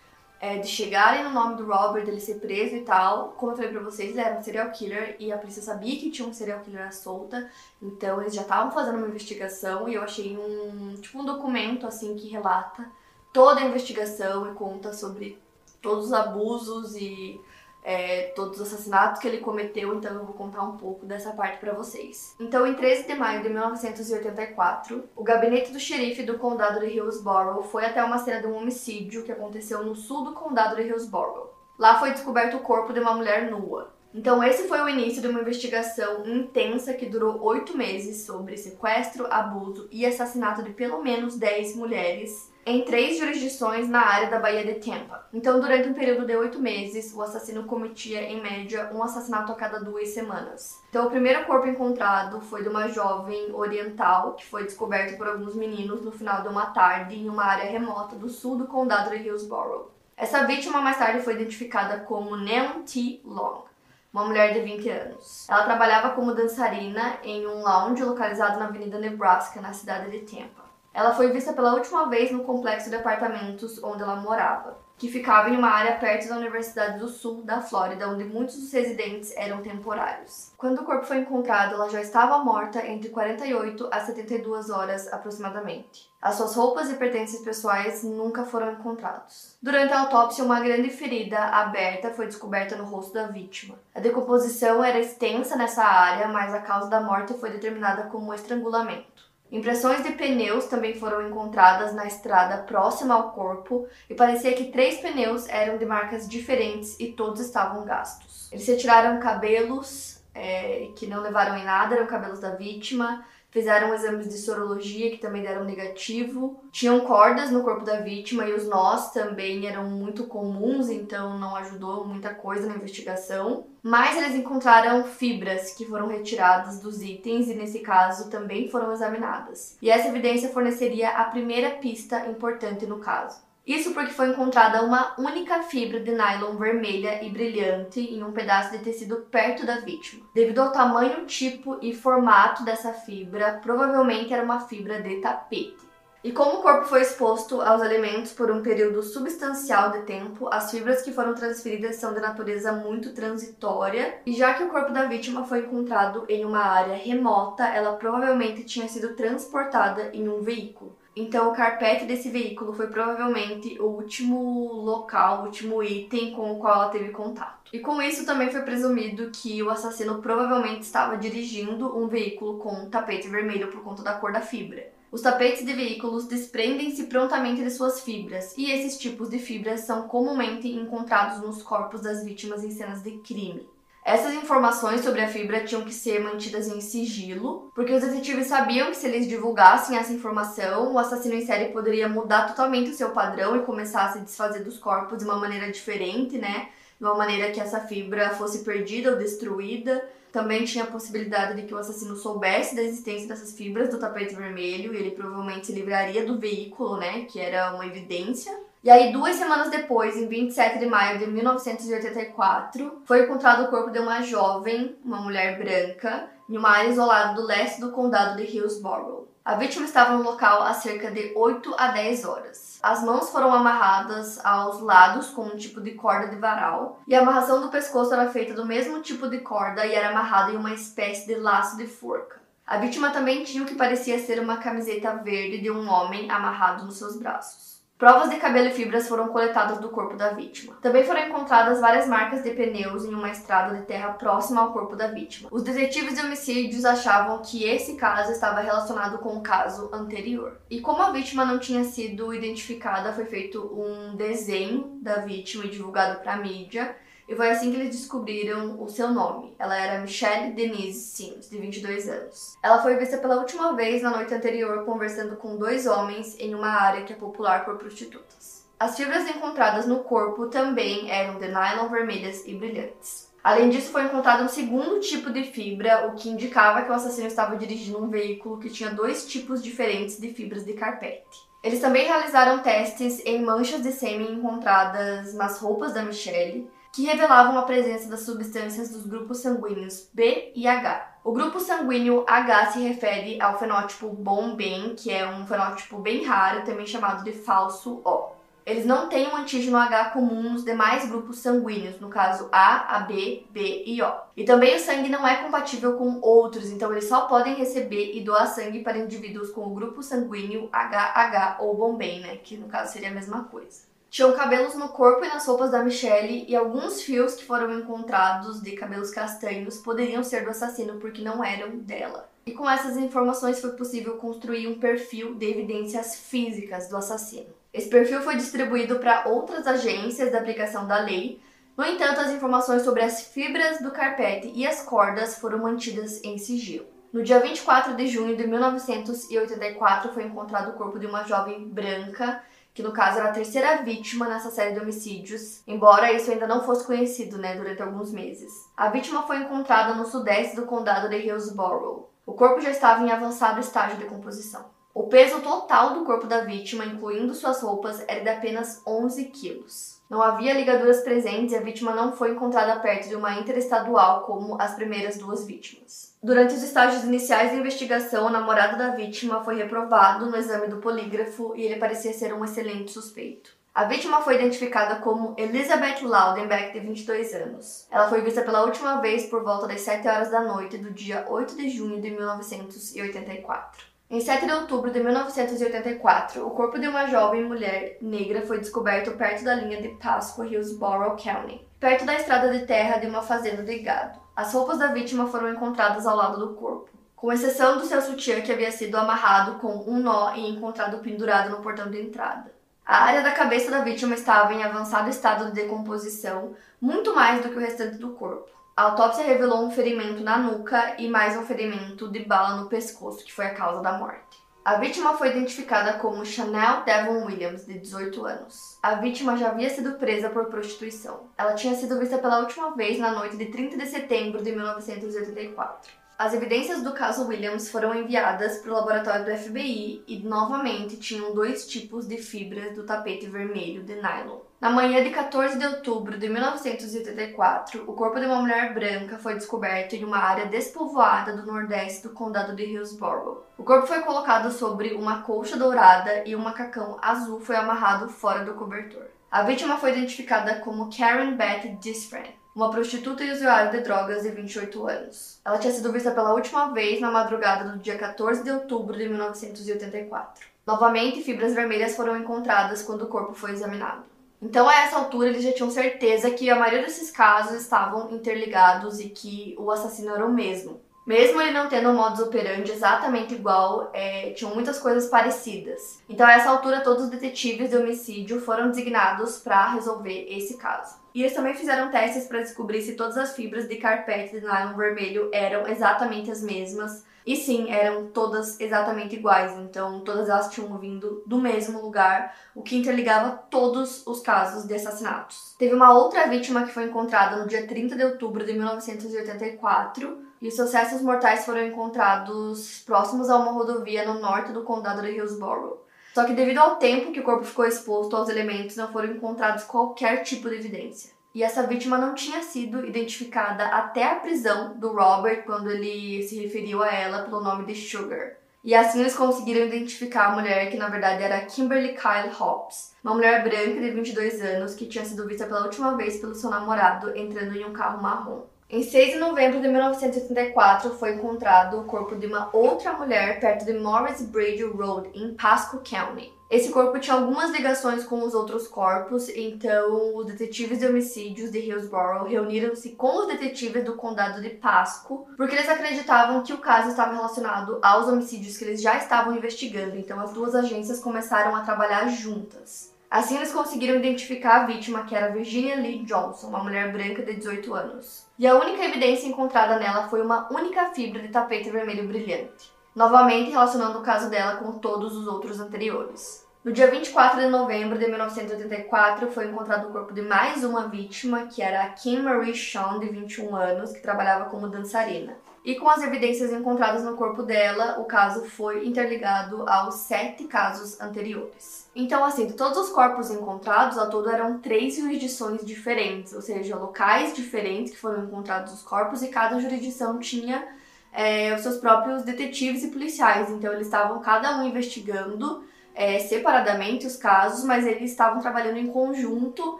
[0.42, 3.28] é, de chegarem no nome do Robert, dele ser preso e tal.
[3.38, 6.26] Como eu falei pra vocês, era um serial killer e a polícia sabia que tinha
[6.26, 7.48] um serial killer à solta,
[7.80, 12.16] então eles já estavam fazendo uma investigação e eu achei um tipo um documento assim
[12.16, 12.90] que relata
[13.32, 15.38] toda a investigação e conta sobre
[15.80, 17.40] todos os abusos e
[17.82, 21.58] é, todos os assassinatos que ele cometeu, então eu vou contar um pouco dessa parte
[21.58, 22.34] para vocês.
[22.38, 27.62] Então, em 13 de maio de 1984, o gabinete do xerife do condado de Hillsborough
[27.64, 31.50] foi até uma cena de um homicídio que aconteceu no sul do condado de Hillsborough.
[31.78, 33.92] Lá foi descoberto o corpo de uma mulher nua.
[34.14, 39.26] Então, esse foi o início de uma investigação intensa que durou oito meses sobre sequestro,
[39.30, 44.64] abuso e assassinato de pelo menos 10 mulheres em três jurisdições na área da Baía
[44.64, 45.26] de Tampa.
[45.32, 49.56] Então, durante um período de oito meses, o assassino cometia, em média, um assassinato a
[49.56, 50.80] cada duas semanas.
[50.88, 55.56] Então, o primeiro corpo encontrado foi de uma jovem oriental que foi descoberto por alguns
[55.56, 59.16] meninos no final de uma tarde em uma área remota do sul do condado de
[59.16, 59.90] Hillsborough.
[60.16, 63.20] Essa vítima mais tarde foi identificada como Neon T.
[63.24, 63.71] Long
[64.12, 65.46] uma mulher de 20 anos.
[65.48, 70.62] Ela trabalhava como dançarina em um lounge localizado na Avenida Nebraska, na cidade de Tampa.
[70.92, 75.50] Ela foi vista pela última vez no complexo de apartamentos onde ela morava, que ficava
[75.50, 79.60] em uma área perto da Universidade do Sul da Flórida, onde muitos dos residentes eram
[79.60, 80.52] temporários.
[80.56, 86.08] Quando o corpo foi encontrado, ela já estava morta entre 48 a 72 horas aproximadamente.
[86.22, 89.56] As suas roupas e pertences pessoais nunca foram encontrados.
[89.60, 93.74] Durante a autópsia, uma grande ferida aberta foi descoberta no rosto da vítima.
[93.92, 99.21] A decomposição era extensa nessa área, mas a causa da morte foi determinada como estrangulamento.
[99.52, 104.98] Impressões de pneus também foram encontradas na estrada próxima ao corpo e parecia que três
[104.98, 108.50] pneus eram de marcas diferentes e todos estavam gastos.
[108.50, 114.28] Eles retiraram cabelos é, que não levaram em nada, eram cabelos da vítima, fizeram exames
[114.28, 116.58] de sorologia que também deram negativo.
[116.72, 121.54] Tinham cordas no corpo da vítima e os nós também eram muito comuns, então não
[121.56, 123.66] ajudou muita coisa na investigação.
[123.82, 129.76] Mas eles encontraram fibras que foram retiradas dos itens e, nesse caso, também foram examinadas.
[129.82, 133.51] E essa evidência forneceria a primeira pista importante no caso.
[133.66, 138.72] Isso porque foi encontrada uma única fibra de nylon vermelha e brilhante em um pedaço
[138.72, 140.26] de tecido perto da vítima.
[140.34, 145.92] Devido ao tamanho, tipo e formato dessa fibra, provavelmente era uma fibra de tapete.
[146.24, 150.70] E como o corpo foi exposto aos alimentos por um período substancial de tempo, as
[150.70, 155.06] fibras que foram transferidas são de natureza muito transitória, e já que o corpo da
[155.06, 160.96] vítima foi encontrado em uma área remota, ela provavelmente tinha sido transportada em um veículo.
[161.14, 166.58] Então, o carpete desse veículo foi provavelmente o último local, o último item com o
[166.58, 167.70] qual ela teve contato.
[167.70, 172.72] E com isso também foi presumido que o assassino provavelmente estava dirigindo um veículo com
[172.72, 174.90] um tapete vermelho por conta da cor da fibra.
[175.10, 180.08] Os tapetes de veículos desprendem-se prontamente de suas fibras, e esses tipos de fibras são
[180.08, 183.68] comumente encontrados nos corpos das vítimas em cenas de crime.
[184.04, 188.90] Essas informações sobre a fibra tinham que ser mantidas em sigilo, porque os detetives sabiam
[188.90, 193.10] que se eles divulgassem essa informação, o assassino em série poderia mudar totalmente o seu
[193.10, 196.70] padrão e começar a se desfazer dos corpos de uma maneira diferente, né?
[196.98, 200.04] De uma maneira que essa fibra fosse perdida ou destruída.
[200.32, 204.34] Também tinha a possibilidade de que o assassino soubesse da existência dessas fibras do tapete
[204.34, 207.24] vermelho e ele provavelmente se livraria do veículo, né?
[207.26, 208.52] Que era uma evidência.
[208.84, 213.92] E aí, duas semanas depois, em 27 de maio de 1984, foi encontrado o corpo
[213.92, 218.42] de uma jovem, uma mulher branca, em uma área isolada do leste do condado de
[218.42, 219.28] Hillsborough.
[219.44, 222.80] A vítima estava no local há cerca de 8 a 10 horas.
[222.82, 227.20] As mãos foram amarradas aos lados com um tipo de corda de varal, e a
[227.20, 230.74] amarração do pescoço era feita do mesmo tipo de corda e era amarrada em uma
[230.74, 232.42] espécie de laço de forca.
[232.66, 236.84] A vítima também tinha o que parecia ser uma camiseta verde de um homem amarrado
[236.84, 237.71] nos seus braços.
[238.02, 240.76] Provas de cabelo e fibras foram coletadas do corpo da vítima.
[240.82, 244.96] Também foram encontradas várias marcas de pneus em uma estrada de terra próxima ao corpo
[244.96, 245.48] da vítima.
[245.52, 250.58] Os detetives de homicídios achavam que esse caso estava relacionado com o caso anterior.
[250.68, 255.70] E como a vítima não tinha sido identificada, foi feito um desenho da vítima e
[255.70, 256.96] divulgado para a mídia.
[257.28, 259.54] E foi assim que eles descobriram o seu nome.
[259.58, 262.56] Ela era Michelle Denise Sims, de 22 anos.
[262.62, 266.68] Ela foi vista pela última vez na noite anterior conversando com dois homens em uma
[266.68, 268.66] área que é popular por prostitutas.
[268.78, 273.30] As fibras encontradas no corpo também eram de nylon vermelhas e brilhantes.
[273.42, 277.26] Além disso, foi encontrado um segundo tipo de fibra, o que indicava que o assassino
[277.26, 281.52] estava dirigindo um veículo que tinha dois tipos diferentes de fibras de carpete.
[281.62, 287.58] Eles também realizaram testes em manchas de sêmen encontradas nas roupas da Michelle, que revelavam
[287.58, 291.20] a presença das substâncias dos grupos sanguíneos B e H.
[291.24, 296.66] O grupo sanguíneo H se refere ao fenótipo BOMBEN, que é um fenótipo bem raro,
[296.66, 298.32] também chamado de falso O.
[298.66, 303.46] Eles não têm um antígeno H comum nos demais grupos sanguíneos, no caso A, AB,
[303.50, 304.12] B e O.
[304.36, 308.20] E também o sangue não é compatível com outros, então eles só podem receber e
[308.22, 312.92] doar sangue para indivíduos com o grupo sanguíneo HH ou BOMBEN, né, que no caso
[312.92, 313.91] seria a mesma coisa.
[314.12, 318.60] Tinham cabelos no corpo e nas roupas da Michelle e alguns fios que foram encontrados
[318.60, 322.28] de cabelos castanhos poderiam ser do assassino porque não eram dela.
[322.44, 327.46] E com essas informações foi possível construir um perfil de evidências físicas do assassino.
[327.72, 331.40] Esse perfil foi distribuído para outras agências da aplicação da lei.
[331.74, 336.36] No entanto, as informações sobre as fibras do carpete e as cordas foram mantidas em
[336.36, 336.84] sigilo.
[337.10, 342.42] No dia 24 de junho de 1984 foi encontrado o corpo de uma jovem branca
[342.74, 346.64] que no caso era a terceira vítima nessa série de homicídios, embora isso ainda não
[346.64, 348.50] fosse conhecido, né, durante alguns meses.
[348.76, 352.08] A vítima foi encontrada no sudeste do condado de Hillsborough.
[352.24, 354.64] O corpo já estava em avançado estágio de decomposição.
[354.94, 360.00] O peso total do corpo da vítima, incluindo suas roupas, era de apenas 11 quilos.
[360.08, 364.60] Não havia ligaduras presentes e a vítima não foi encontrada perto de uma interestadual como
[364.60, 366.11] as primeiras duas vítimas.
[366.24, 370.76] Durante os estágios iniciais da investigação, o namorado da vítima foi reprovado no exame do
[370.76, 373.50] polígrafo e ele parecia ser um excelente suspeito.
[373.74, 377.88] A vítima foi identificada como Elizabeth Laudenbeck, de 22 anos.
[377.90, 381.26] Ela foi vista pela última vez por volta das 7 horas da noite do dia
[381.28, 383.91] 8 de junho de 1984.
[384.12, 389.12] Em 7 de outubro de 1984, o corpo de uma jovem mulher negra foi descoberto
[389.12, 393.62] perto da linha de Pasco Hillsborough County, perto da estrada de terra de uma fazenda
[393.62, 394.20] de gado.
[394.36, 398.42] As roupas da vítima foram encontradas ao lado do corpo, com exceção do seu sutiã
[398.42, 402.52] que havia sido amarrado com um nó e encontrado pendurado no portão de entrada.
[402.84, 407.48] A área da cabeça da vítima estava em avançado estado de decomposição, muito mais do
[407.48, 408.50] que o restante do corpo.
[408.74, 413.22] A autópsia revelou um ferimento na nuca e mais um ferimento de bala no pescoço,
[413.22, 414.40] que foi a causa da morte.
[414.64, 418.78] A vítima foi identificada como Chanel Devon Williams, de 18 anos.
[418.82, 421.28] A vítima já havia sido presa por prostituição.
[421.36, 426.01] Ela tinha sido vista pela última vez na noite de 30 de setembro de 1984.
[426.22, 431.34] As evidências do caso Williams foram enviadas para o laboratório do FBI e novamente tinham
[431.34, 434.38] dois tipos de fibras do tapete vermelho de nylon.
[434.60, 439.34] Na manhã de 14 de outubro de 1984, o corpo de uma mulher branca foi
[439.34, 443.42] descoberto em uma área despovoada do nordeste do condado de Hillsborough.
[443.58, 448.44] O corpo foi colocado sobre uma colcha dourada e um macacão azul foi amarrado fora
[448.44, 449.06] do cobertor.
[449.28, 454.30] A vítima foi identificada como Karen Beth Disfran uma prostituta e usuária de drogas de
[454.30, 455.40] 28 anos.
[455.44, 459.08] Ela tinha sido vista pela última vez na madrugada do dia 14 de outubro de
[459.08, 460.46] 1984.
[460.66, 464.04] Novamente, fibras vermelhas foram encontradas quando o corpo foi examinado.
[464.40, 469.00] Então, a essa altura, eles já tinham certeza que a maioria desses casos estavam interligados
[469.00, 470.80] e que o assassino era o mesmo.
[471.04, 476.00] Mesmo ele não tendo um modus operandi exatamente igual, é, tinham muitas coisas parecidas.
[476.08, 481.02] Então, a essa altura, todos os detetives de homicídio foram designados para resolver esse caso.
[481.12, 484.76] E eles também fizeram testes para descobrir se todas as fibras de carpete de nylon
[484.76, 487.04] vermelho eram exatamente as mesmas.
[487.26, 492.62] E sim, eram todas exatamente iguais, então todas elas tinham vindo do mesmo lugar, o
[492.62, 495.54] que interligava todos os casos de assassinatos.
[495.56, 500.50] Teve uma outra vítima que foi encontrada no dia 30 de outubro de 1984 e
[500.50, 505.80] seus restos mortais foram encontrados próximos a uma rodovia no norte do condado de Hillsborough.
[506.12, 509.62] Só que devido ao tempo que o corpo ficou exposto aos elementos, não foram encontrados
[509.62, 511.12] qualquer tipo de evidência.
[511.32, 516.38] E essa vítima não tinha sido identificada até a prisão do Robert quando ele se
[516.42, 518.32] referiu a ela pelo nome de Sugar.
[518.64, 523.14] E assim eles conseguiram identificar a mulher que na verdade era Kimberly Kyle Hobbs, uma
[523.14, 527.16] mulher branca de 22 anos que tinha sido vista pela última vez pelo seu namorado
[527.16, 528.42] entrando em um carro marrom.
[528.72, 533.66] Em 6 de novembro de 1984, foi encontrado o corpo de uma outra mulher perto
[533.66, 536.32] de Morris Bridge Road, em Pasco County.
[536.48, 541.58] Esse corpo tinha algumas ligações com os outros corpos, então os detetives de homicídios de
[541.58, 546.88] Hillsborough reuniram-se com os detetives do condado de Pasco, porque eles acreditavam que o caso
[546.88, 551.60] estava relacionado aos homicídios que eles já estavam investigando, então as duas agências começaram a
[551.60, 552.91] trabalhar juntas.
[553.12, 557.34] Assim, eles conseguiram identificar a vítima, que era Virginia Lee Johnson, uma mulher branca de
[557.34, 558.26] 18 anos.
[558.38, 563.50] E a única evidência encontrada nela foi uma única fibra de tapete vermelho brilhante, novamente
[563.50, 566.46] relacionando o caso dela com todos os outros anteriores.
[566.64, 571.48] No dia 24 de novembro de 1984, foi encontrado o corpo de mais uma vítima,
[571.48, 575.36] que era a Kim Marie Sean, de 21 anos, que trabalhava como dançarina.
[575.64, 581.00] E com as evidências encontradas no corpo dela, o caso foi interligado aos sete casos
[581.00, 581.88] anteriores.
[581.94, 586.76] Então, assim, de todos os corpos encontrados, ao todo eram três jurisdições diferentes, ou seja,
[586.76, 590.66] locais diferentes que foram encontrados os corpos e cada jurisdição tinha
[591.12, 593.48] é, os seus próprios detetives e policiais.
[593.48, 595.62] Então, eles estavam cada um investigando
[595.94, 599.78] é, separadamente os casos, mas eles estavam trabalhando em conjunto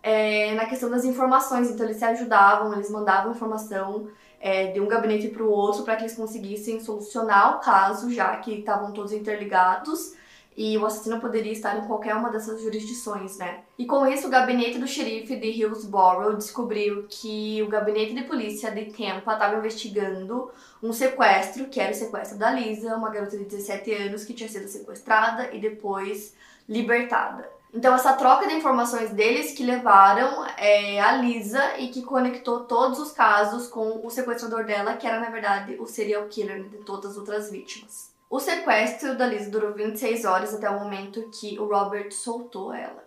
[0.00, 1.68] é, na questão das informações.
[1.68, 4.06] Então, eles se ajudavam, eles mandavam informação
[4.42, 8.36] é, de um gabinete para o outro para que eles conseguissem solucionar o caso, já
[8.38, 10.14] que estavam todos interligados
[10.56, 13.60] e o assassino poderia estar em qualquer uma dessas jurisdições, né?
[13.78, 18.70] E com isso, o gabinete do xerife de Hillsborough descobriu que o gabinete de polícia
[18.70, 20.50] de Tampa estava investigando
[20.82, 24.48] um sequestro, que era o sequestro da Lisa, uma garota de 17 anos que tinha
[24.48, 26.34] sido sequestrada e depois
[26.68, 27.48] libertada.
[27.72, 32.98] Então, essa troca de informações deles que levaram é, a Lisa e que conectou todos
[32.98, 37.12] os casos com o sequestrador dela, que era, na verdade, o serial killer de todas
[37.12, 38.12] as outras vítimas.
[38.28, 43.04] O sequestro da Lisa durou 26 horas até o momento que o Robert soltou ela.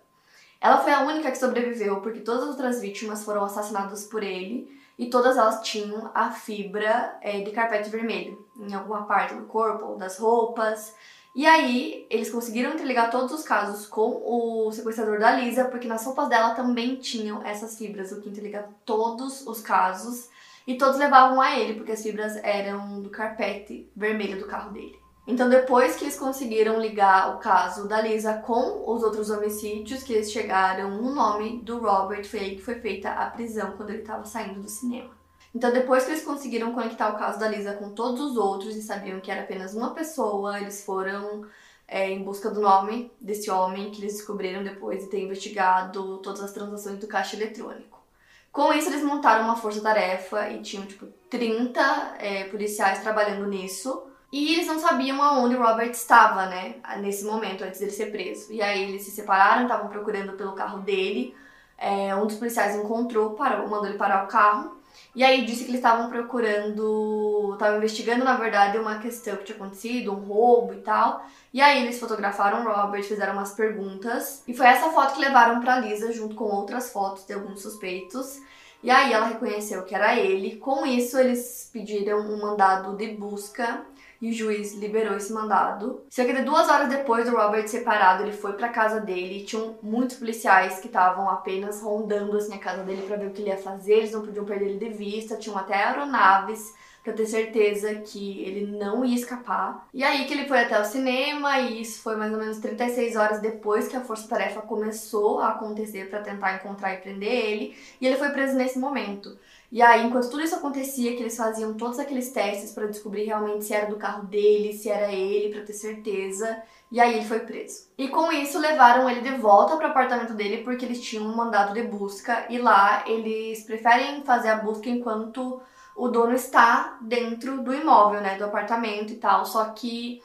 [0.60, 4.67] Ela foi a única que sobreviveu porque todas as outras vítimas foram assassinadas por ele
[4.97, 9.86] e todas elas tinham a fibra é, de carpete vermelho em alguma parte do corpo
[9.86, 10.95] ou das roupas.
[11.35, 16.05] E aí, eles conseguiram interligar todos os casos com o sequestrador da Lisa, porque nas
[16.05, 20.29] roupas dela também tinham essas fibras, o que interligava todos os casos.
[20.65, 24.97] E todos levavam a ele, porque as fibras eram do carpete vermelho do carro dele.
[25.27, 30.13] Então, depois que eles conseguiram ligar o caso da Lisa com os outros homicídios, que
[30.13, 34.03] eles chegaram no nome do Robert, foi aí que foi feita a prisão quando ele
[34.03, 35.09] estava saindo do cinema.
[35.55, 38.81] Então, depois que eles conseguiram conectar o caso da Lisa com todos os outros e
[38.81, 41.45] sabiam que era apenas uma pessoa, eles foram
[41.87, 46.41] é, em busca do nome desse homem que eles descobriram depois de ter investigado todas
[46.41, 48.03] as transações do caixa eletrônico.
[48.51, 54.03] Com isso, eles montaram uma força-tarefa e tinham, tipo, 30 é, policiais trabalhando nisso.
[54.33, 58.51] E eles não sabiam aonde o Robert estava, né, nesse momento, antes dele ser preso.
[58.51, 61.33] E aí eles se separaram, estavam procurando pelo carro dele.
[61.77, 64.83] É, um dos policiais encontrou, parou, mandou ele parar o carro
[65.15, 69.55] E aí disse que eles estavam procurando, estavam investigando na verdade uma questão que tinha
[69.55, 71.25] acontecido, um roubo e tal.
[71.53, 74.43] E aí eles fotografaram Robert, fizeram umas perguntas.
[74.47, 78.39] E foi essa foto que levaram pra Lisa junto com outras fotos de alguns suspeitos.
[78.84, 80.58] E aí ela reconheceu que era ele.
[80.58, 83.86] Com isso, eles pediram um mandado de busca
[84.21, 86.04] e o juiz liberou esse mandado.
[86.10, 89.43] Cerca de duas horas depois do Robert separado, ele foi para casa dele.
[89.43, 93.41] Tinham muitos policiais que estavam apenas rondando assim a casa dele para ver o que
[93.41, 93.93] ele ia fazer.
[93.93, 95.38] Eles não podiam perder ele de vista.
[95.38, 96.73] Tinham até aeronaves
[97.06, 99.88] para ter certeza que ele não ia escapar.
[99.93, 103.15] E aí que ele foi até o cinema e isso foi mais ou menos 36
[103.15, 108.08] horas depois que a força-tarefa começou a acontecer para tentar encontrar e prender ele, e
[108.08, 109.38] ele foi preso nesse momento.
[109.71, 113.65] E aí, enquanto tudo isso acontecia, que eles faziam todos aqueles testes para descobrir realmente
[113.65, 116.62] se era do carro dele, se era ele, para ter certeza.
[116.91, 117.89] E aí ele foi preso.
[117.97, 121.36] E com isso levaram ele de volta para o apartamento dele porque eles tinham um
[121.36, 125.62] mandado de busca e lá eles preferem fazer a busca enquanto
[125.95, 129.45] o dono está dentro do imóvel, né, do apartamento e tal.
[129.45, 130.21] Só que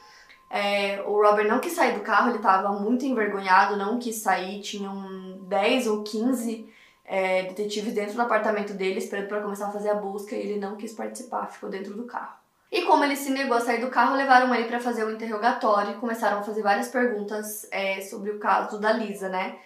[0.49, 4.61] é, o Robert não quis sair do carro, ele estava muito envergonhado, não quis sair.
[4.61, 6.69] Tinham 10 ou 15
[7.11, 10.57] é, detetives dentro do apartamento dele esperando para começar a fazer a busca e ele
[10.57, 12.39] não quis participar, ficou dentro do carro.
[12.71, 15.91] E como ele se negou a sair do carro, levaram ele para fazer o interrogatório
[15.91, 19.57] e começaram a fazer várias perguntas é, sobre o caso da Lisa, né?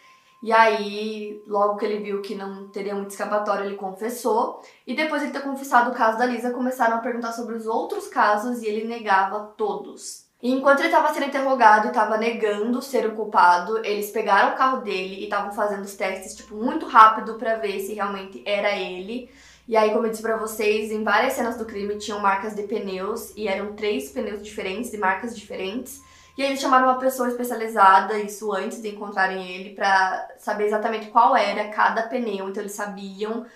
[0.42, 4.64] E aí, logo que ele viu que não teria muito escapatório, ele confessou.
[4.86, 8.08] E depois de ter confessado o caso da Lisa, começaram a perguntar sobre os outros
[8.08, 10.25] casos e ele negava todos.
[10.46, 14.56] E enquanto ele estava sendo interrogado e estava negando ser o culpado, eles pegaram o
[14.56, 18.78] carro dele e estavam fazendo os testes tipo muito rápido para ver se realmente era
[18.78, 19.28] ele.
[19.68, 22.62] E aí, como eu disse pra vocês, em várias cenas do crime tinham marcas de
[22.62, 26.00] pneus e eram três pneus diferentes, de marcas diferentes.
[26.38, 31.08] E aí eles chamaram uma pessoa especializada, isso antes de encontrarem ele, para saber exatamente
[31.08, 32.50] qual era cada pneu.
[32.50, 33.48] Então eles sabiam.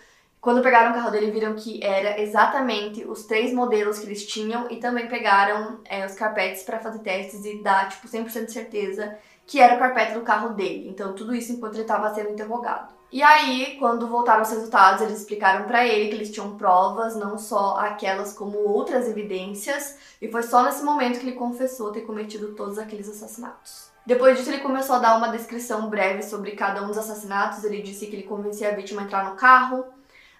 [0.41, 4.67] Quando pegaram o carro dele, viram que era exatamente os três modelos que eles tinham
[4.69, 9.17] e também pegaram é, os carpetes para fazer testes e dar, tipo, 100% de certeza
[9.45, 10.87] que era o carpete do carro dele.
[10.87, 12.93] Então, tudo isso enquanto ele estava sendo interrogado.
[13.11, 17.39] E aí, quando voltaram os resultados, eles explicaram para ele que eles tinham provas, não
[17.39, 22.53] só aquelas como outras evidências, e foi só nesse momento que ele confessou ter cometido
[22.53, 23.89] todos aqueles assassinatos.
[24.05, 27.63] Depois disso, ele começou a dar uma descrição breve sobre cada um dos assassinatos.
[27.63, 29.83] Ele disse que ele convencia a vítima a entrar no carro,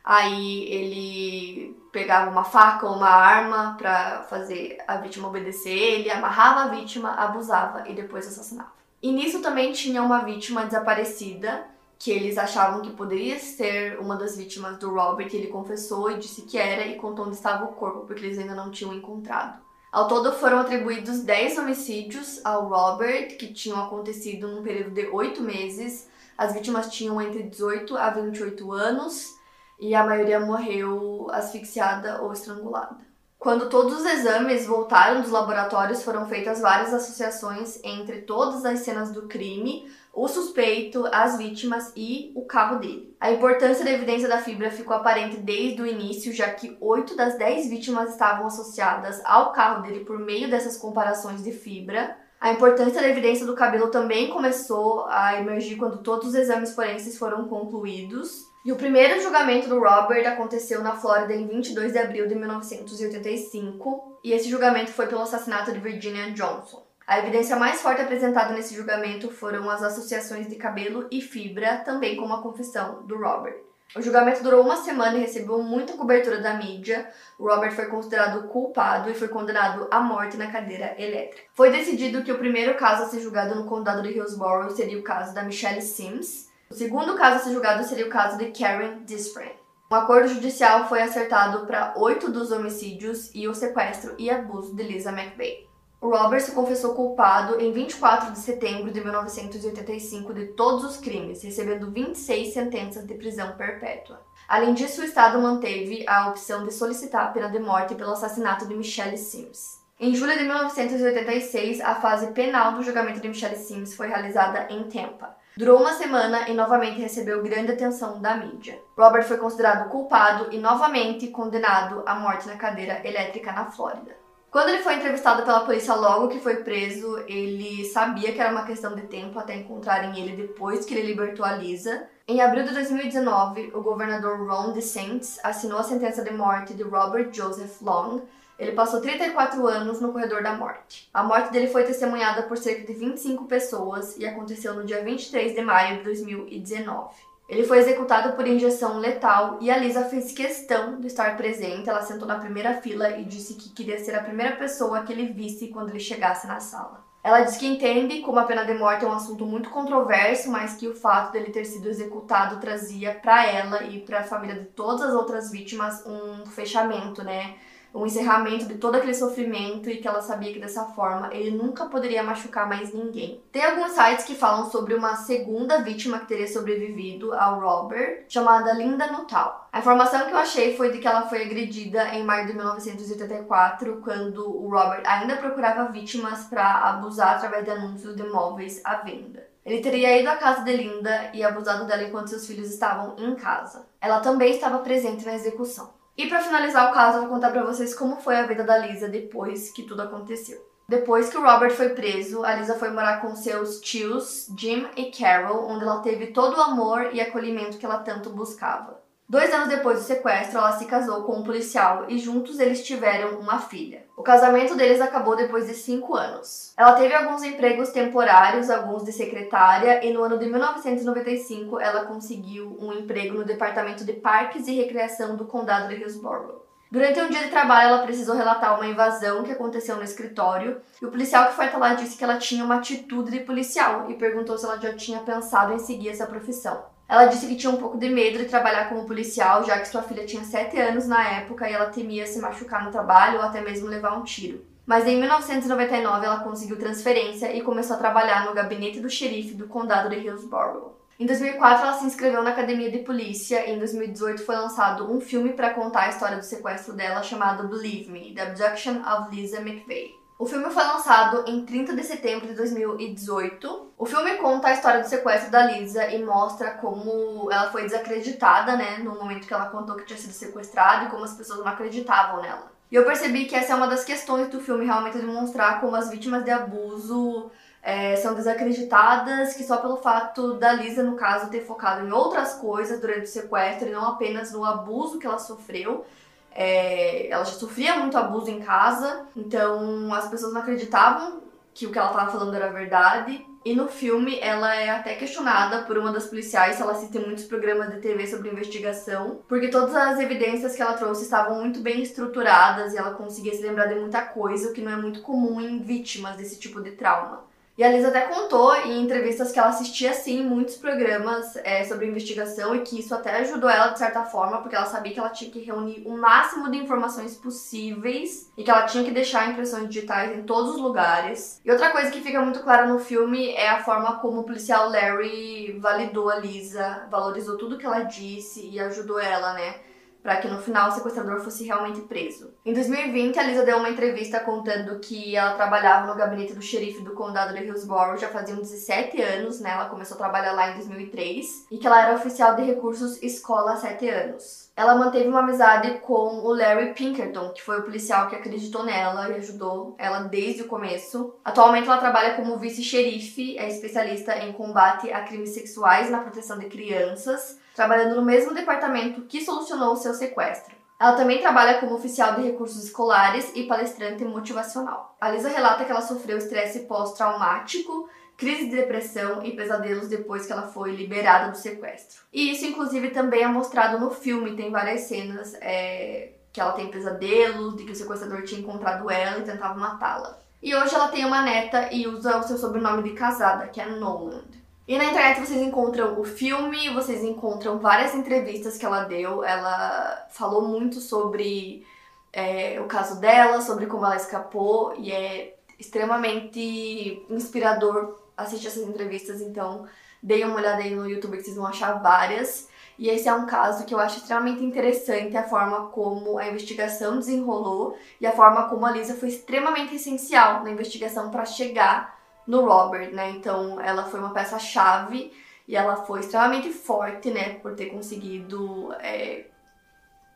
[0.03, 6.61] aí ele pegava uma faca ou uma arma para fazer a vítima obedecer, ele amarrava
[6.61, 8.71] a vítima, abusava e depois assassinava.
[9.01, 11.65] E nisso também tinha uma vítima desaparecida
[11.97, 16.43] que eles achavam que poderia ser uma das vítimas do Robert, ele confessou e disse
[16.43, 19.59] que era e contou onde estava o corpo, porque eles ainda não tinham encontrado.
[19.91, 25.41] Ao todo foram atribuídos 10 homicídios ao Robert, que tinham acontecido num período de 8
[25.41, 26.07] meses.
[26.37, 29.38] As vítimas tinham entre 18 a 28 anos
[29.79, 32.97] e a maioria morreu asfixiada ou estrangulada.
[33.39, 39.11] Quando todos os exames voltaram dos laboratórios, foram feitas várias associações entre todas as cenas
[39.11, 43.15] do crime, o suspeito, as vítimas e o carro dele.
[43.17, 47.37] A importância da evidência da fibra ficou aparente desde o início, já que 8 das
[47.37, 52.17] 10 vítimas estavam associadas ao carro dele por meio dessas comparações de fibra.
[52.41, 57.17] A importância da evidência do cabelo também começou a emergir quando todos os exames forenses
[57.17, 58.48] foram concluídos.
[58.65, 64.19] E o primeiro julgamento do Robert aconteceu na Flórida em 22 de abril de 1985,
[64.21, 66.85] e esse julgamento foi pelo assassinato de Virginia Johnson.
[67.07, 72.17] A evidência mais forte apresentada nesse julgamento foram as associações de cabelo e fibra, também
[72.17, 73.55] como a confissão do Robert.
[73.95, 77.09] O julgamento durou uma semana e recebeu muita cobertura da mídia.
[77.39, 81.47] O Robert foi considerado culpado e foi condenado à morte na cadeira elétrica.
[81.55, 85.03] Foi decidido que o primeiro caso a ser julgado no condado de Hillsborough seria o
[85.03, 89.03] caso da Michelle Sims, o segundo caso a ser julgado seria o caso de Karen
[89.03, 89.49] Disprin.
[89.91, 94.83] Um acordo judicial foi acertado para oito dos homicídios e o sequestro e abuso de
[94.83, 95.67] Lisa McVeigh.
[95.99, 101.41] O Robert se confessou culpado em 24 de setembro de 1985 de todos os crimes,
[101.41, 104.21] recebendo 26 sentenças de prisão perpétua.
[104.47, 108.67] Além disso, o Estado manteve a opção de solicitar a pena de morte pelo assassinato
[108.67, 109.79] de Michelle Sims.
[109.99, 114.83] Em julho de 1986, a fase penal do julgamento de Michelle Sims foi realizada em
[114.83, 115.35] Tampa.
[115.59, 118.79] Durou uma semana e novamente recebeu grande atenção da mídia.
[118.97, 124.15] Robert foi considerado culpado e novamente condenado à morte na cadeira elétrica na Flórida.
[124.49, 128.65] Quando ele foi entrevistado pela polícia logo que foi preso, ele sabia que era uma
[128.65, 132.07] questão de tempo até encontrarem ele depois que ele libertou a Lisa.
[132.25, 137.33] Em abril de 2019, o governador Ron DeSantis assinou a sentença de morte de Robert
[137.33, 138.21] Joseph Long,
[138.59, 141.09] ele passou 34 anos no corredor da morte.
[141.13, 145.55] A morte dele foi testemunhada por cerca de 25 pessoas e aconteceu no dia 23
[145.55, 147.15] de maio de 2019.
[147.47, 151.89] Ele foi executado por injeção letal e a Lisa fez questão de estar presente.
[151.89, 155.31] Ela sentou na primeira fila e disse que queria ser a primeira pessoa que ele
[155.31, 157.07] visse quando ele chegasse na sala.
[157.23, 160.75] Ela diz que entende como a pena de morte é um assunto muito controverso, mas
[160.75, 164.65] que o fato dele ter sido executado trazia para ela e para a família de
[164.65, 167.55] todas as outras vítimas um fechamento, né?
[167.93, 171.85] Um encerramento de todo aquele sofrimento e que ela sabia que dessa forma ele nunca
[171.85, 173.41] poderia machucar mais ninguém.
[173.51, 178.73] Tem alguns sites que falam sobre uma segunda vítima que teria sobrevivido ao Robert, chamada
[178.73, 179.67] Linda Nuttall.
[179.71, 184.01] A informação que eu achei foi de que ela foi agredida em maio de 1984,
[184.03, 189.47] quando o Robert ainda procurava vítimas para abusar através de anúncios de móveis à venda.
[189.65, 193.35] Ele teria ido à casa de Linda e abusado dela enquanto seus filhos estavam em
[193.35, 193.85] casa.
[194.01, 195.98] Ela também estava presente na execução.
[196.19, 198.77] E para finalizar o caso, eu vou contar para vocês como foi a vida da
[198.77, 200.59] Lisa depois que tudo aconteceu.
[200.85, 205.11] Depois que o Robert foi preso, a Lisa foi morar com seus tios, Jim e
[205.11, 209.01] Carol, onde ela teve todo o amor e acolhimento que ela tanto buscava.
[209.29, 213.39] Dois anos depois do sequestro, ela se casou com um policial e juntos eles tiveram
[213.39, 214.07] uma filha.
[214.17, 216.73] O casamento deles acabou depois de cinco anos.
[216.75, 222.75] Ela teve alguns empregos temporários, alguns de secretária, e no ano de 1995 ela conseguiu
[222.81, 226.63] um emprego no Departamento de Parques e Recreação do Condado de Hillsborough.
[226.91, 231.05] Durante um dia de trabalho, ela precisou relatar uma invasão que aconteceu no escritório, e
[231.05, 234.15] o policial que foi até lá disse que ela tinha uma atitude de policial e
[234.15, 236.83] perguntou se ela já tinha pensado em seguir essa profissão.
[237.09, 240.03] Ela disse que tinha um pouco de medo de trabalhar como policial, já que sua
[240.03, 243.61] filha tinha 7 anos na época e ela temia se machucar no trabalho ou até
[243.61, 244.63] mesmo levar um tiro.
[244.85, 249.67] Mas em 1999 ela conseguiu transferência e começou a trabalhar no gabinete do xerife do
[249.67, 250.99] condado de Hillsborough.
[251.19, 255.19] Em 2004 ela se inscreveu na academia de polícia e em 2018 foi lançado um
[255.19, 259.59] filme para contar a história do sequestro dela chamado Believe Me: The Abduction of Lisa
[259.59, 260.18] McVeigh.
[260.39, 263.91] O filme foi lançado em 30 de setembro de 2018.
[263.97, 268.77] O filme conta a história do sequestro da Lisa e mostra como ela foi desacreditada,
[268.77, 271.67] né, no momento que ela contou que tinha sido sequestrada e como as pessoas não
[271.67, 272.71] acreditavam nela.
[272.89, 276.09] E eu percebi que essa é uma das questões do filme, realmente demonstrar como as
[276.09, 277.51] vítimas de abuso
[277.83, 282.53] é, são desacreditadas, que só pelo fato da Lisa, no caso, ter focado em outras
[282.53, 286.05] coisas durante o sequestro e não apenas no abuso que ela sofreu,
[286.51, 291.41] é, ela já sofria muito abuso em casa, então as pessoas não acreditavam
[291.73, 293.45] que o que ela estava falando era verdade.
[293.65, 297.43] E no filme ela é até questionada por uma das policiais se ela assiste muitos
[297.43, 302.01] programas de TV sobre investigação, porque todas as evidências que ela trouxe estavam muito bem
[302.01, 305.59] estruturadas e ela conseguia se lembrar de muita coisa, o que não é muito comum
[305.59, 307.48] em vítimas desse tipo de trauma.
[307.79, 312.07] E a Lisa até contou em entrevistas que ela assistia, sim, muitos programas é, sobre
[312.07, 315.29] investigação e que isso até ajudou ela de certa forma, porque ela sabia que ela
[315.29, 319.87] tinha que reunir o máximo de informações possíveis e que ela tinha que deixar impressões
[319.87, 321.61] digitais em todos os lugares.
[321.63, 324.89] E outra coisa que fica muito clara no filme é a forma como o policial
[324.89, 329.75] Larry validou a Lisa, valorizou tudo que ela disse e ajudou ela, né?
[330.21, 332.53] Para que no final o sequestrador fosse realmente preso.
[332.65, 337.01] Em 2020, a Lisa deu uma entrevista contando que ela trabalhava no gabinete do xerife
[337.01, 339.71] do condado de Hillsborough já faziam 17 anos, né?
[339.71, 343.73] Ela começou a trabalhar lá em 2003 e que ela era oficial de recursos escola
[343.73, 344.69] há 7 anos.
[344.75, 349.29] Ela manteve uma amizade com o Larry Pinkerton, que foi o policial que acreditou nela
[349.29, 351.35] e ajudou ela desde o começo.
[351.43, 356.67] Atualmente ela trabalha como vice-xerife, é especialista em combate a crimes sexuais na proteção de
[356.67, 360.75] crianças trabalhando no mesmo departamento que solucionou o seu sequestro.
[360.99, 365.15] Ela também trabalha como oficial de recursos escolares e palestrante motivacional.
[365.21, 370.51] A Lisa relata que ela sofreu estresse pós-traumático, crise de depressão e pesadelos depois que
[370.51, 372.21] ela foi liberada do sequestro.
[372.33, 374.57] E isso, inclusive, também é mostrado no filme.
[374.57, 379.39] Tem várias cenas é, que ela tem pesadelos, de que o sequestrador tinha encontrado ela
[379.39, 380.37] e tentava matá-la.
[380.61, 383.85] E hoje ela tem uma neta e usa o seu sobrenome de casada, que é
[383.85, 384.58] Noland.
[384.89, 389.43] E na internet vocês encontram o filme, vocês encontram várias entrevistas que ela deu.
[389.43, 391.85] Ela falou muito sobre
[392.33, 399.41] é, o caso dela, sobre como ela escapou, e é extremamente inspirador assistir essas entrevistas.
[399.41, 399.85] Então,
[400.23, 402.67] deem uma olhada aí no YouTube que vocês vão achar várias.
[402.97, 407.19] E esse é um caso que eu acho extremamente interessante a forma como a investigação
[407.19, 412.18] desenrolou e a forma como a Lisa foi extremamente essencial na investigação para chegar
[412.49, 413.29] no Robert, né?
[413.29, 415.31] Então ela foi uma peça-chave
[415.67, 417.59] e ela foi extremamente forte, né?
[417.59, 419.45] Por ter conseguido, é,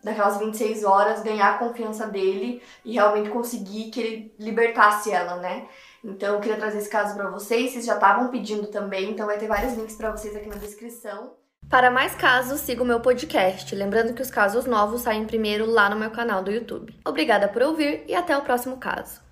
[0.04, 5.68] naquelas 26 horas, ganhar a confiança dele e realmente conseguir que ele libertasse ela, né?
[6.04, 9.40] Então eu queria trazer esse caso para vocês, vocês já estavam pedindo também, então vai
[9.40, 11.32] ter vários links para vocês aqui na descrição.
[11.68, 13.74] Para mais casos, siga o meu podcast.
[13.74, 16.96] Lembrando que os casos novos saem primeiro lá no meu canal do YouTube.
[17.04, 19.24] Obrigada por ouvir e até o próximo caso.